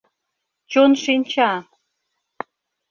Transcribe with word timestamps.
ЧОНШИНЧА 0.71 1.49